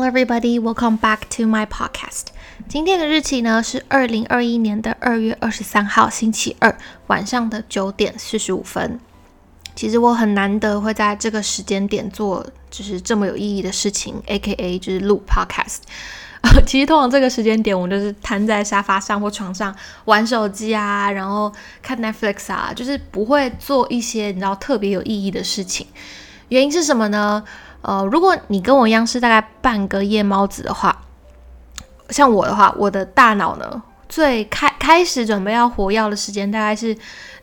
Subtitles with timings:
[0.00, 0.60] Hello, everybody.
[0.60, 2.26] Welcome back to my podcast.
[2.68, 6.78] 今天的日期呢是二零二一年的二月二十三号，星期二
[7.08, 9.00] 晚上的九点四十五分。
[9.74, 14.78] 其实我很难得会在这个时间点做就是这么有意义的事情，A.K.A.
[14.78, 15.78] 就是录 podcast。
[16.64, 19.74] 其实通常这个时间点，我就是瘫在沙发上或床上
[20.04, 21.52] 玩手机啊，然后
[21.82, 25.88] 看 Netflix 啊，就是不会做一些你知道特别有意义的事情。
[26.50, 27.42] 原因是什么呢？
[27.82, 31.04] 呃，如果你跟我一样是大概半个夜猫子的话，
[32.10, 36.96] 像我的话，我的大脑呢，最开开始准备要活跃的时间大概是，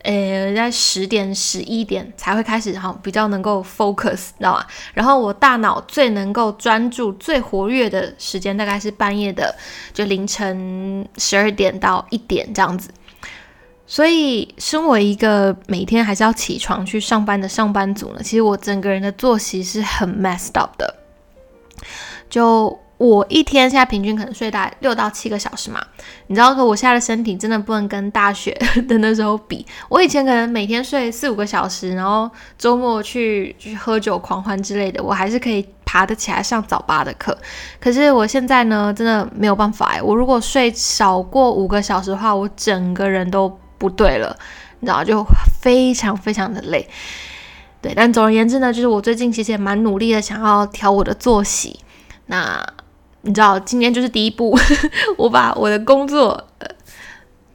[0.04, 4.66] 呃，在十点十一点才会开始哈，比较能够 focus，知道吗？
[4.94, 9.56] 然后我大脑最能够专注、最活跃的时间大概是半夜的，
[9.94, 12.90] 就凌晨十二点到一点这样子。
[13.88, 20.96] 所以，身为一个每天还是要起床去上班的上班族呢，其实我整个人的作息是很 messed up 的。
[22.28, 25.80] 就我一天现在平均可能睡大概六到七个小时嘛，
[26.26, 28.52] 你知道，可我现在的身体真的不能跟大学
[28.88, 29.64] 的那时候比。
[29.88, 37.38] 我以前可能每天睡四五个小时，然后周末去去喝酒狂欢之类的，我还是可以爬得起来上早八的课。
[37.80, 43.56] 可是我现在呢，真的没有办法哎，我如果睡少过五个小时的话，我整个人都。
[43.78, 44.38] 不对了，
[44.80, 45.26] 你知道就
[45.62, 46.88] 非常非常的累，
[47.82, 47.94] 对。
[47.96, 51.80] 但总而言之呢，就是我最近其实也蛮努力的，想要调我的作息。
[52.28, 52.66] 那
[53.22, 54.58] 你知道，今天就是第一步，
[55.18, 56.68] 我把我的工作，呃，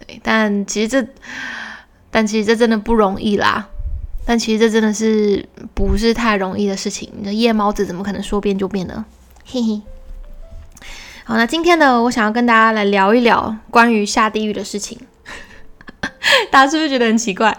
[0.07, 0.21] 对。
[0.23, 1.07] 但其实这，
[2.11, 3.69] 但其实这真的不容易啦。
[4.27, 7.11] 但其实这真的是不是太容易的事情。
[7.17, 9.05] 你的夜猫子怎么可能说变就变呢？
[9.45, 9.83] 嘿嘿。
[11.25, 14.99] 好，那今天呢，我想要跟大家来聊一聊关于下地狱的事情。
[16.51, 17.57] 大家是不是觉得很奇怪？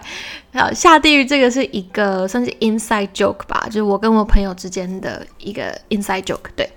[0.54, 6.50] 好，下地狱这个是一个算是 inside joke 吧，就是我跟我朋友之间的一个 inside joke。
[6.54, 6.70] 对，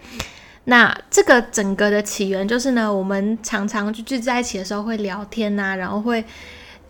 [0.63, 6.23] 那这个整个的起源就是呢，我们常常就聚在一起的时候会聊天呐，然后会，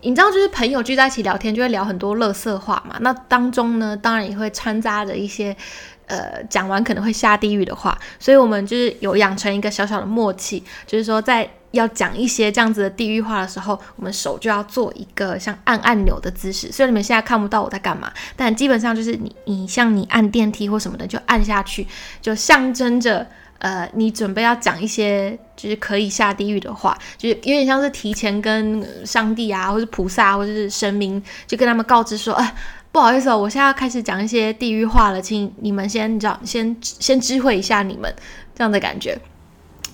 [0.02, 2.98] 你知道，就是朋友聚在一起聊天就会聊很多乐色话嘛。
[3.02, 5.58] 那当中呢，当然也会掺杂着一些，
[6.06, 11.50] 呃，讲完可能会下地狱的话，所以我们就是有养成一个小小的默契，就是说在。
[11.76, 16.72] 要讲一些这样子的地域话的时候，我们手就要做一个像按按钮的姿势。
[16.72, 21.86] 虽然你们现在看不到我在干嘛，但基本上就是你你像你按电梯或什么的，就按下去，
[22.22, 23.26] 就象征着
[23.60, 32.56] 呃你准备要讲一些就是可以下地狱的话，就是有点像是提前跟上帝啊，或者菩萨或者是神明，就跟他们告知说，哎，
[32.92, 38.14] 不好意思哦，我现在要开始讲一些地狱话了，请你们先你知道，先先知会一下你们
[38.56, 39.18] 这样的感觉。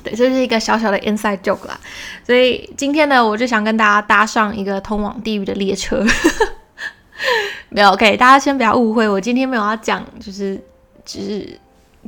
[0.03, 1.79] 对，这是一个小小的 inside joke 啦，
[2.25, 6.05] 所以今天呢，我就想跟大家搭上一个通往地狱的列车。
[7.69, 10.59] 没有，OK，大家先不要误会，我今天没有要讲，就是
[11.05, 11.59] 只是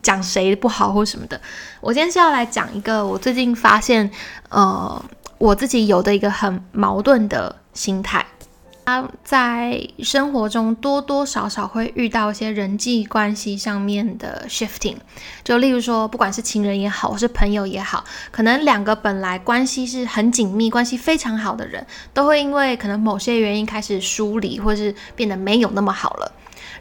[0.01, 1.39] 讲谁不好或什么的。
[1.79, 4.09] 我今天是要来讲一个我最近发现，
[4.49, 5.05] 呃，
[5.37, 8.25] 我自己有的一个很矛盾的心态。
[8.85, 14.97] 他在生活中多多少少会遇到一些人际关系上面的 shifting，
[15.43, 26.31] 就例如说，不管是情人也好，或是朋友也好，可能两个本来关系是很紧密、关系非常好的人，都会因为可能某些原因开始疏离，或是变得没有那么好了。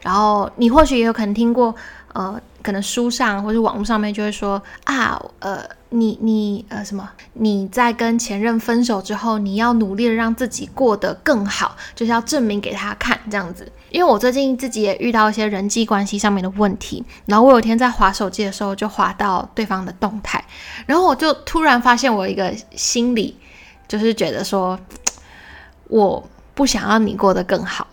[0.01, 1.73] 然后你或许也有可能听过，
[2.13, 5.63] 呃，可能书上或者网络上面就会说啊，呃。
[5.95, 7.07] 你你呃什么？
[7.35, 13.71] 你在跟前任分手之后，你要努力的让自己过得更好，就是要证明给他看这样子。
[13.91, 20.43] 因为我最近自己也遇到一些人际关系上面的问题，然后我有天在划手机的时候就划到对方的动态，
[20.87, 23.37] 然后我就突然发现我一个心理
[23.87, 24.81] 就是觉得说，
[25.89, 27.87] 我不想要你过得更好，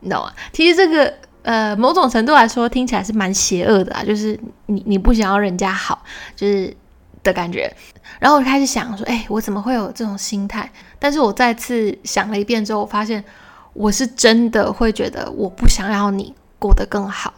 [0.00, 0.32] 你知道吗？
[0.54, 1.12] 其实这个
[1.48, 6.04] 呃某种程度来说听起来是蛮邪恶的啊，就是你你不想要人家好，
[6.36, 6.76] 就是。
[7.24, 7.70] 的感觉，
[8.20, 10.70] 然后我开始想说，哎，我怎么会有这种心态？
[11.00, 13.22] 但是我再次想了一遍之后，我发现
[13.74, 17.34] 我是真的会觉得我不想要你过得更好。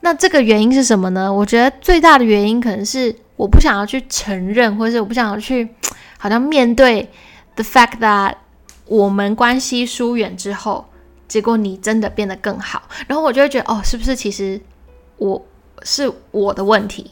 [0.00, 1.30] 那这个原因是什么呢？
[1.30, 5.68] 我觉得最大的原因可能是我不想要去承认，或者是我不想要去
[6.16, 7.10] 好像面对
[7.56, 8.34] the fact that
[8.86, 10.86] 我们关系疏远之后，
[11.32, 14.60] 结果你真的变得更好，然后我就会觉得，哦，是不是其实
[15.16, 15.42] 我
[15.80, 17.10] 是我的问题？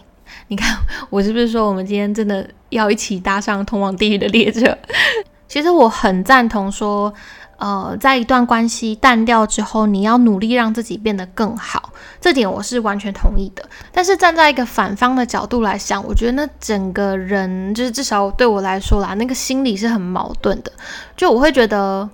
[0.48, 0.76] 你看，
[1.08, 4.76] 我是不是说我们今天真的要一起搭上通往地狱的列车？
[5.48, 7.10] 其实我很赞同说，
[7.56, 11.90] 呃，在一段关系淡掉之后，你要努力让自己变得更好，
[12.20, 13.66] 这点我是完全同意的。
[13.90, 20.70] 但是站在一个反方的角度来想，我觉得那整个人就是至少对我来说啦，那个心理是很矛盾的。
[21.16, 22.06] 就我会觉得，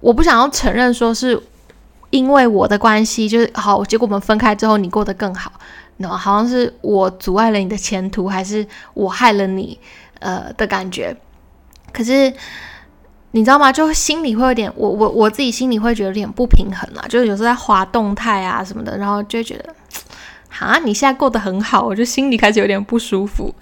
[0.00, 1.40] 我不想要承认说是
[2.10, 5.52] 因为我的关系就是好，结果我们分开之后你过得更好。
[6.00, 8.64] 那好像是我阻碍了你的前途，还是
[8.94, 9.78] 我害了你，
[10.20, 11.16] 呃的感觉。
[11.92, 12.32] 可是
[13.32, 13.72] 你知道吗？
[13.72, 17.04] 就心里会有点，我我我自己心里会觉得有点不平衡啦。
[17.08, 19.74] 就是有时候在滑动态啊什么的，然后就觉得，
[20.64, 23.52] 啊，你现在过得很好，我就心里开始有点不舒服。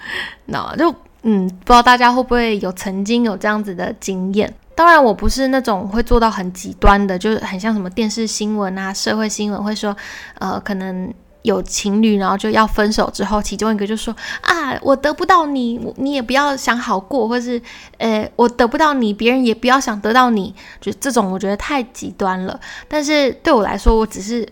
[0.45, 4.53] 那就嗯，不知道大家会不会有曾经有这样子的经验？
[4.77, 9.97] 当然，我不是那种会做到很极端的，就是很像什么电视新闻啊、社会新闻会说，
[10.39, 11.13] 呃，可能。
[11.43, 14.13] 有情侣，然后就要分手之后，其中一个就说
[14.43, 17.63] ：“啊，我得不到你，你也不要想好过，或是，
[17.99, 20.53] 呃，我得不到你，别人也不要想得到你。”
[20.83, 22.59] 就这种，我觉得太极端了。
[22.89, 24.45] 但是对我来说，我只是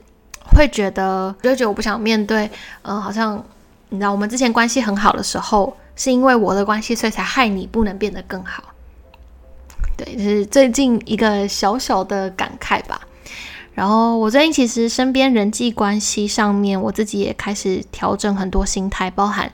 [0.55, 2.49] 会觉得，就觉得我不想面对。
[2.82, 3.44] 呃，好像
[3.88, 8.62] 你知道，我们之前关系很好的时候，是因为我的关系，所以才害你不能变得更好。
[10.05, 13.01] 对，就是最近一个小小的感慨吧。
[13.73, 19.51] 然后我最近其实身边人际关系上面，我自己也开始调整很多心态，包含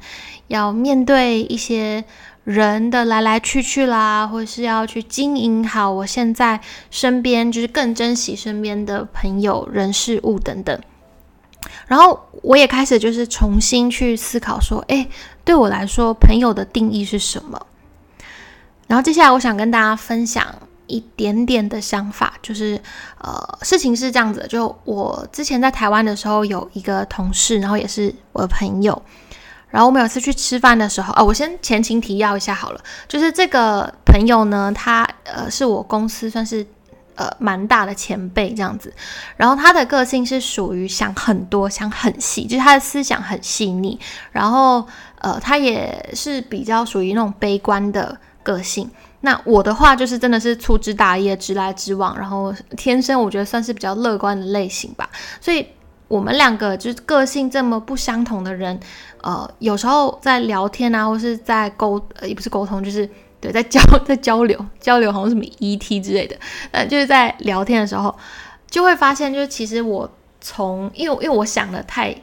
[0.49, 2.05] 要面对一些
[2.45, 6.61] 人的来来去去啦，或是要去经营好我现在
[6.91, 10.79] 身边，就是更珍惜身边的朋友、人事物等等。
[11.87, 15.09] 然后我也开始就是重新去思考说，诶，
[15.45, 17.67] 对我来说，朋友的定义是什么？
[18.91, 20.45] 然后接下来我想跟大家分享。
[20.93, 22.77] 一点点的想法，就是，
[23.19, 29.01] 呃，事情是这样子，就我之前在台湾的时候，有一个同事，然后也是我的朋友，
[29.69, 36.67] 然后我们有次去吃饭的时候，啊，我先前情提要一下好了，就是这个朋友呢，他呃是我公司算是
[37.15, 38.93] 呃蛮大的前辈这样子，
[39.37, 43.97] 然后他的个性是属于想很多、想很细，就是他的思想很细腻，
[44.33, 44.85] 然后
[45.21, 48.91] 呃他也是比较属于那种悲观的个性。
[49.23, 55.09] 那我的话就是真的是粗枝大叶、直来直往，然后天生我觉得算是比较乐观的类型吧。
[55.41, 55.67] 所以
[56.09, 58.81] 我们两个就是个性这么不相同的人，
[59.23, 63.09] 呃，有时候在聊天啊，或是在沟，呃，也不是沟通，就是
[63.41, 66.35] 对，在交 在交流交流，好像什么 ET 之类的，
[66.71, 68.17] 呃，就是在聊天的时候，
[68.71, 70.11] 就会发现，就是其实我
[70.41, 72.17] 从，因为因为我想的太。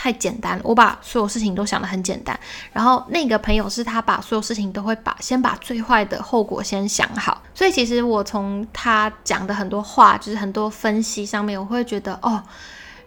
[0.00, 2.38] 太简单，我把所有事情都想得很简单。
[2.72, 7.42] 然后那个朋友是他把所有事情都会把先把最坏的后果先想好。
[7.52, 12.40] 所以其实我从他讲的很多话，就是很多分析上面，我会觉得哦，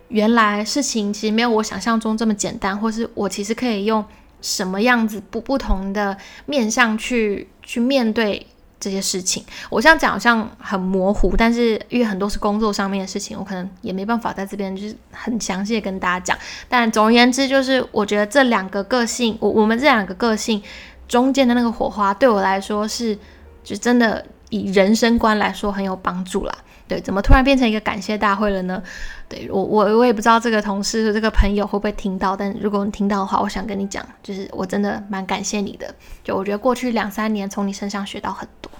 [0.10, 4.04] 原来事情其实没有我想象中这么简单，或是我其实可以用
[4.42, 8.46] 什么样子不不同的面向去去面对。
[8.82, 16.38] 这些事情，我这样讲好像很模糊，但是因为很多是工作上面的事情，我可能也没办法在这边就是很详细的跟大家讲。
[16.68, 20.62] 但总而言之，就是我觉得这两个个性，我我们这两个个性
[21.08, 23.16] 中间的那个火花，对我来说是
[23.64, 26.54] 就真的以人生观来说很有帮助啦。
[26.88, 28.82] 对，怎么突然变成一个感谢大会了呢？
[29.30, 35.94] 对我，我我也不知道这个同事、这个朋友会不会听到，但如果你听到的话，我想跟你讲，就是我真的蛮感谢你的。
[36.22, 38.71] 就我觉得过去两三年从你身上学到很多。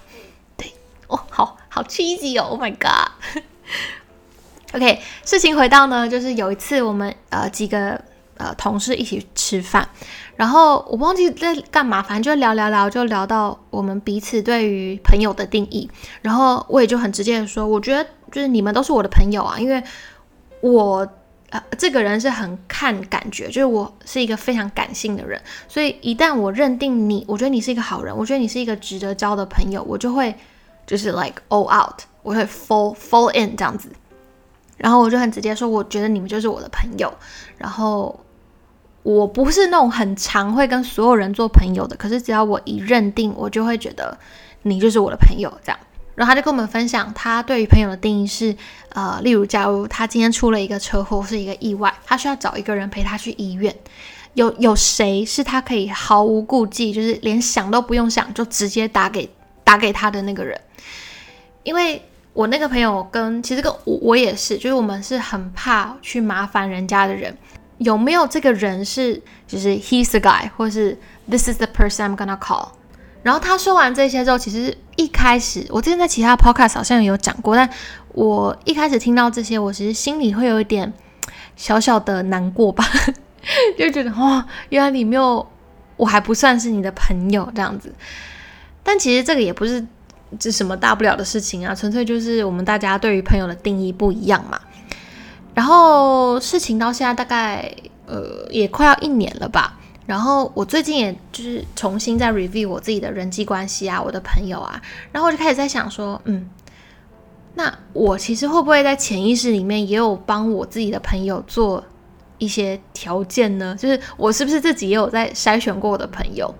[1.12, 3.12] 哦，好好 cheesy 哦，Oh my god。
[4.74, 8.00] OK，事情回到呢，就是有一次我们呃几个
[8.38, 9.86] 呃同事一起吃饭。
[10.34, 15.88] 然后我忘记在干嘛，反正就聊聊聊，就聊到我们彼此对于朋友的定义。
[16.22, 19.82] 然后我也就很直接的说，我觉得就是你们都是我的朋友啊，因为
[20.62, 21.06] 我
[21.50, 30.34] 呃这个人是很看感觉，就是我是一个非常感性的人，所以一旦我认定你，我觉得你是一个好人，我觉得你是一个值得交的朋友，我就会
[30.86, 33.88] 就是 like all out，我会 fall fall in 这样子。
[34.76, 37.12] 然后我就很直接说，我觉得你们就是我的朋友，
[37.58, 38.18] 然后。
[39.04, 44.16] 我不是那种很常会跟所有人做朋友的，可是只要我一认定，我就会觉得
[44.62, 45.78] 你就是我的朋友这样。
[46.14, 48.54] 然后他就跟我们分享，他对于朋友的定义是，
[48.90, 53.74] 呃，例如假如他今天出了一个车祸，是一个意外，他需要找一个人陪他去医院，
[54.34, 59.28] 有有谁是他可以毫无顾忌，就是连想都不用想就直接打给
[59.64, 60.56] 打给他的那个人。
[61.62, 62.02] 因为
[62.32, 67.36] 我那个朋友跟其实跟我我也是，就是我们是很怕去麻烦人家的人。
[67.78, 70.96] 有没有这个人是就是 he's the guy，或是
[71.28, 72.68] this is the person I'm gonna call？
[73.24, 77.68] 然后他说完这些之后，其实一开始我之前在其他 podcast 好像有讲过，但
[78.12, 80.92] 我一开始听到这些，我其实心里会有一点
[81.56, 82.84] 小小的难过吧，
[83.76, 85.44] 就觉得哇，原来你没有，
[85.96, 87.92] 我还不算是你的朋友这样子。
[88.84, 89.84] 但其实这个也不是
[90.38, 94.60] 这什么大不了的事情啊，纯粹就是我们大家对于朋友的定义不一样嘛。
[95.54, 97.70] 然后事情到现在大概
[98.06, 99.78] 呃也快要一年了吧。
[100.04, 106.50] 然后我最近也就是重新在 review 我自己的人际关系啊，我的朋友啊，然后我就开始在想说，嗯，
[107.54, 111.82] 那我其实会不会在潜意识里面也有帮我自己的朋友做
[112.38, 113.76] 一些条件呢？
[113.78, 116.52] 就是我是不是自己也有在筛选过我的朋友？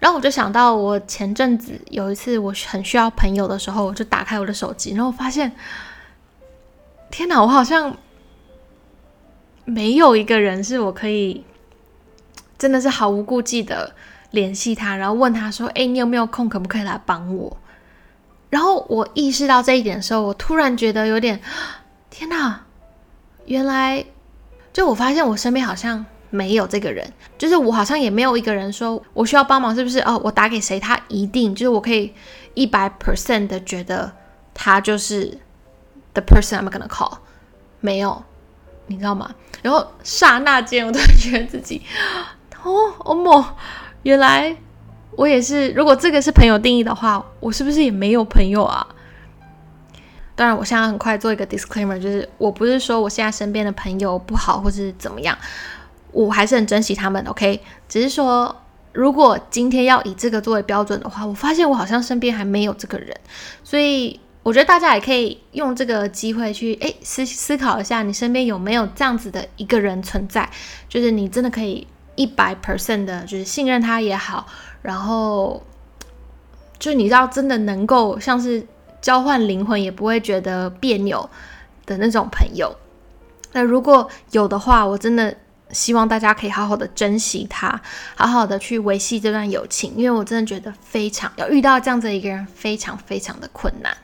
[0.00, 5.50] 然后我就想到，我前阵子有一次我很需要朋友的时候，我就打开我的手机，然后发现，
[7.10, 7.96] 天哪，我好像
[9.64, 11.44] 没有一个人是我可以
[12.56, 13.92] 真的是毫无顾忌的
[14.30, 16.48] 联系他，然后问他说：“哎，你有没有空？
[16.48, 17.56] 可不可以来帮我？”
[18.50, 21.40] 然后我意识到这一点的时候，我突然觉得有点，
[22.08, 22.64] 天哪，
[23.46, 24.04] 原来
[24.72, 26.06] 就我发现我身边好像。
[26.30, 29.98] 没有这个人，就是我好像也没有一个人说我需要帮忙，是不是？
[30.00, 32.12] 哦，我打给谁，他一定就是我可以
[32.54, 34.12] 一百 percent 的觉得
[34.52, 35.38] 他就是
[36.12, 37.18] the person I'm gonna call。
[37.80, 38.22] 没有，
[38.88, 39.34] 你知道吗？
[39.62, 41.82] 然后刹那间，我突然觉得自己，
[42.62, 43.44] 哦，欧莫，
[44.02, 44.56] 原来
[45.12, 45.70] 我也是。
[45.70, 48.86] 如果这个是朋友定义的话，我是不是也没有朋友啊？
[50.34, 55.36] 当然，我现在很快做一个 disclaimer，就是我不是说我现在身边的朋友不好或是怎么样。
[56.12, 57.60] 我还是很珍惜他们，OK。
[57.88, 58.54] 只是说，
[58.92, 63.14] 如果今天要以这个作为标准的话，我发现我好像身边还没有这个人，
[63.62, 70.48] 所以我觉得大家也可以用这个机会去诶思思考一下，你身边有没有这样子的一个人存在，
[70.88, 71.86] 就是你真的可以
[72.16, 74.46] 一百 percent 的，就是信任他也好，
[74.82, 75.62] 然后
[76.78, 78.66] 就是你知道真的能够像是
[79.00, 81.28] 交换灵魂，也不会觉得别扭
[81.84, 82.74] 的那种朋友。
[83.52, 85.36] 那如果有的话，我真的。
[85.70, 87.80] 希望大家可以好好的珍惜他，
[88.16, 93.96] 好好的去维系这段友情，因为我真的觉得非常要遇到这样子一个人，非常非常的困难。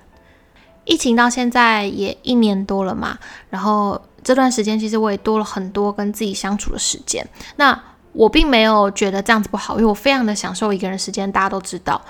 [0.85, 3.18] 疫情到现在也一年多了嘛，
[3.49, 7.26] 然后这段时间其实我也多了很多跟自己相处的时间。
[7.56, 12.00] 那我并没有觉得这样子不好，因为我非常的享受一个人时间，大家都知道。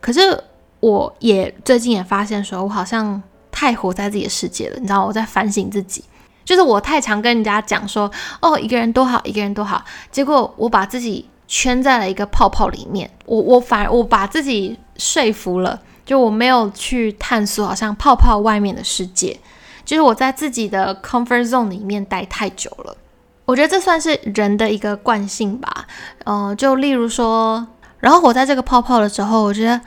[0.00, 0.44] 可是
[0.80, 6.04] 我也最近也发现说，我好像太活在自己的世界了，你知道，我在反省自己。
[6.44, 9.84] 就是我太常跟人家讲说，哦，一个人多好，一个人多好。
[10.10, 19.38] 结果我把自己圈在了一个泡泡里面，我我反而我把自己说服了，就我没有去探索，好像泡泡外面的世界。
[19.84, 22.96] 就是我在自己的 comfort zone 里面待太久了。
[23.44, 25.86] 我觉得这算是人的一个惯性吧。
[26.24, 27.66] 嗯，就例如说，
[27.98, 29.80] 然后我在这个泡泡的时候，我觉得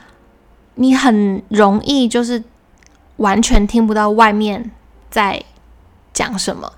[0.76, 2.42] 你很容易就是
[3.16, 4.70] 完全听不到外面
[5.10, 5.42] 在。
[6.14, 6.72] 讲什么？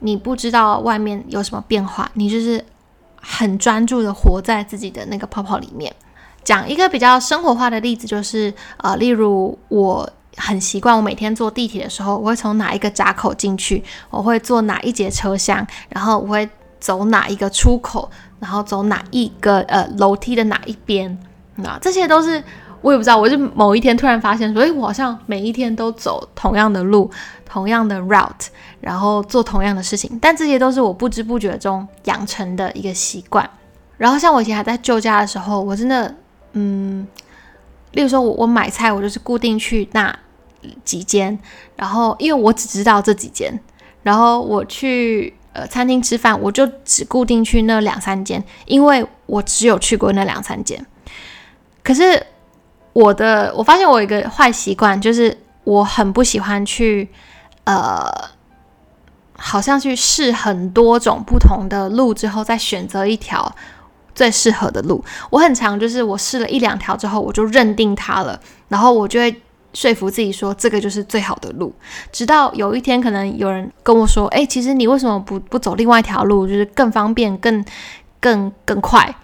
[0.00, 2.64] 你不知道外面有什么变化，你就是
[3.20, 5.94] 很专注的活在自己的那个泡泡里面。
[6.42, 16.48] 讲一个比较生活化的例子，就是呃，例如我很习惯，我每天坐地铁的时候，我会从哪一个闸口进去，我会坐哪一节车厢，然后我会
[16.80, 21.18] 走哪一个出口，然后走哪一个呃楼梯的哪一边，
[21.56, 22.42] 那这些都是。
[22.82, 27.10] 我也不知道，我就某一天突然发现，说，哎，我好像每一天都走同样的路，
[27.44, 28.46] 同样的 route，
[28.80, 33.48] 然后做同样的事情，但这些都是我不知不觉中养成的一个习惯。
[33.98, 36.14] 然后像我以前还在旧家的时候，我真的，
[36.54, 37.06] 嗯，
[37.92, 40.18] 例如说我我买菜，我就是固定去那
[40.82, 41.38] 几间，
[41.76, 43.60] 然后因为我只知道这几间，
[44.02, 50.86] 然后我去呃餐厅吃饭，我就只固定去那两三间，因为我只有去过那两三间，
[51.84, 52.26] 可是。
[52.92, 57.08] 我的我发现我有一个坏习惯，就是我很不喜欢去，
[57.64, 58.04] 呃，
[59.36, 63.54] 好像去试很多种不同的路之后，再选择一条
[64.14, 65.04] 最适合的路。
[65.30, 69.40] 我很常就是我试了一两条之后，我就认定它了，然后我就会
[69.72, 71.72] 说服自己说这个就是最好的路。
[72.10, 77.64] 直到有一天，可能有人跟我说：“哎，其实你为什么不不走另外一条路，就是更方便、更
[78.20, 79.14] 更更快？”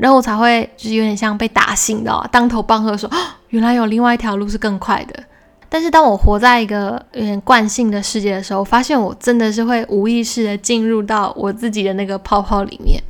[0.00, 3.10] 然后我才会就是有点像被打醒的，当头棒喝，说
[3.50, 5.22] 原来有另外一条路是更快的。
[5.68, 13.00] 但是当我活在一个有点惯性的世界的时候，发现我真的是会无意识的进入到我自己的那个泡泡里面。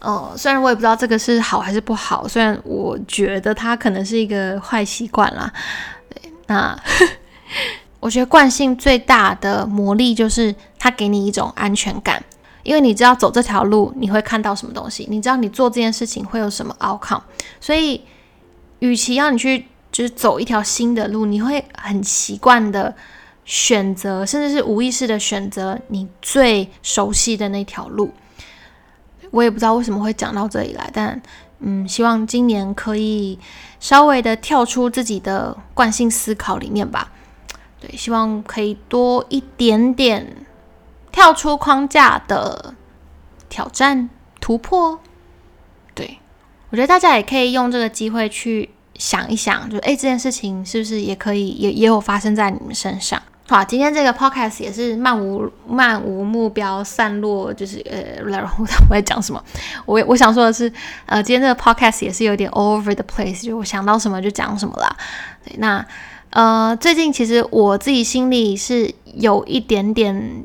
[0.00, 5.52] 呃，虽然我也不知道这个是好还是不好，虽然我觉得它可能是一个坏习惯啦。
[6.08, 6.76] 对，那
[8.00, 12.20] 我觉得惯性最大的魔力就是它给你一种安全感。
[12.62, 17.22] 因为你知道走这条路你会看到什么东西，你知道你做这件事情会有什么 outcome，
[17.60, 18.02] 所以
[18.80, 22.94] 与其要你去就是走一条新的路，你会很习惯的
[23.44, 28.12] 选择，甚至是无意识的选择你最熟悉的那条路。
[29.30, 31.20] 我也不知道为什么会讲到这里来，但
[31.60, 33.38] 嗯，希望今年可以
[33.78, 37.12] 稍微的跳出自己的惯性思考里面吧。
[37.80, 40.36] 对，希望可以多一点点。
[41.12, 42.74] 跳出框架的
[43.48, 44.08] 挑战
[44.40, 44.98] 突破，
[45.94, 46.18] 对
[46.70, 53.20] 我觉得大家也可以用这个机会去想一想，就诶这件事情是不是也可以也也有发生在你们身上？
[53.48, 58.22] 好，今天这个 podcast 也是漫无漫无目标散落，就是呃，
[58.60, 59.42] 我在讲什么？
[59.84, 60.72] 我我想说的是，
[61.06, 64.96] 呃，今天这个 podcast 也是有点 over the place，就我想到什么就讲什么啦。
[65.44, 65.84] 对，那
[66.30, 70.44] 呃，最近其实我自己心里是有一点点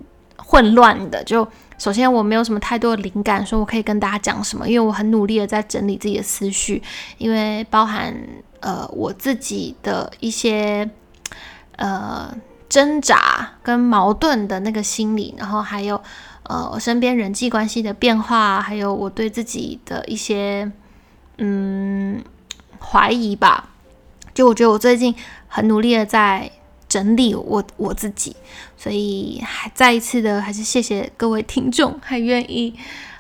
[0.56, 1.24] 混乱的。
[1.24, 1.48] 就
[1.78, 6.82] 首先我没有什么太多的灵感，说我可以跟大家讲什么，因为我很努力的在整理自己的思绪，
[7.18, 8.16] 因为包含
[8.62, 10.90] 呃我自己的一些
[11.76, 12.34] 呃。
[12.68, 16.02] 挣扎跟矛盾的那个心理，然后还有
[16.44, 20.70] 呃我身边人际关系的变化，还有我对自己的一些
[21.38, 22.22] 嗯
[22.80, 23.70] 怀疑吧。
[24.34, 25.14] 就我觉得我最近
[25.48, 26.52] 很努力的在
[26.88, 28.36] 整理我我自己，
[28.78, 32.74] 所以还再一次的还是谢谢各位听众还愿意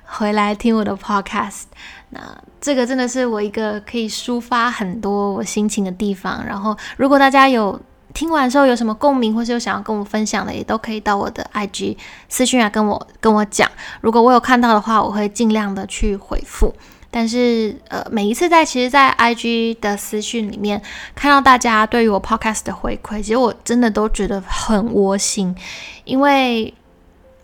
[0.05, 1.63] 回来听我的 podcast。
[2.09, 2.19] 那
[2.61, 6.45] 这个真的是我一个可以抒发很多我心情的地方。
[6.45, 7.79] 然后如果大家有。
[8.13, 11.97] 听完之后有什么共鸣，或是有想要跟我分享的，也都可以到我的 IG
[12.29, 13.69] 私讯来跟我跟我讲。
[13.99, 16.73] 如果我有看到的话，我会尽量的去回复。
[17.17, 20.81] 但是呃，每一次在其实，在 IG 的私讯里面
[21.15, 25.55] 看到大家对于我 Podcast 的回馈，其实我真的都觉得很窝心，
[26.03, 26.73] 因为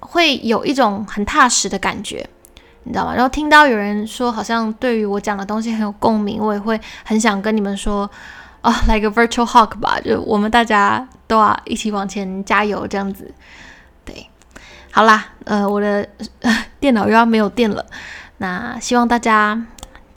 [0.01, 2.27] 会有一种很踏实的感觉，
[2.83, 3.13] 你知道吗？
[3.15, 8.11] 然后听到有人说好像对于我讲的东西很有共鸣，我也会很想跟你们说。
[8.63, 13.33] 哦， 来个 virtual hug 吧，就我们大家都要一起往前加油，这样子。
[14.05, 14.27] 对，
[14.91, 16.07] 好啦，呃，我的
[16.79, 17.83] 电脑又要没有电了，
[18.41, 19.63] 那希望大家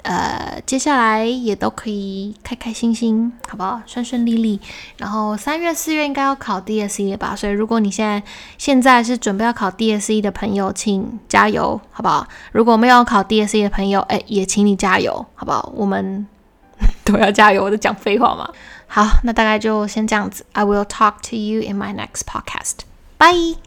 [0.00, 3.82] 呃接下来也都可以开开心心，好不好？
[3.84, 4.58] 顺顺利利。
[4.96, 7.36] 然后三月、四月应该要考 DSE 了吧？
[7.36, 8.22] 所以如果你现在
[8.56, 12.26] 现在是准备要考 DSE 的朋友，请加油，好不好？
[12.52, 15.70] 如果没有考 DSE 的朋友，哎，也请你加油，好不好？
[15.76, 16.26] 我们。
[17.04, 17.62] 都要加油！
[17.62, 18.48] 我在讲废话吗？
[18.88, 20.44] 好，那大概就先这样子。
[20.52, 22.80] I will talk to you in my next podcast.
[23.18, 23.63] Bye.